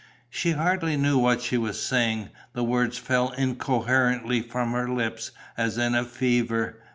[0.31, 2.29] She hardly knew what she was saying.
[2.53, 6.81] The words fell incoherently from her lips, as in a fever.